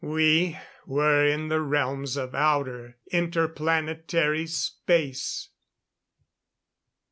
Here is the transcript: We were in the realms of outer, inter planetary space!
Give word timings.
We 0.03 0.57
were 0.87 1.27
in 1.27 1.49
the 1.49 1.61
realms 1.61 2.17
of 2.17 2.33
outer, 2.33 2.97
inter 3.11 3.47
planetary 3.47 4.47
space! 4.47 5.49